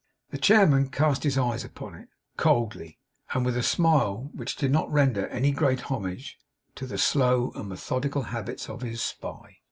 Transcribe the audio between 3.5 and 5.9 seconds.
a smile which did not render any great